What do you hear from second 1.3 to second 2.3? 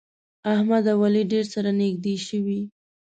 ډېر سره نږدې